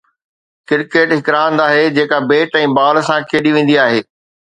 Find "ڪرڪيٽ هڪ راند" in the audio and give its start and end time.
0.69-1.59